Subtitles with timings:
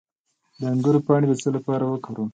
[0.59, 2.29] د انګور پاڼې د څه لپاره وکاروم؟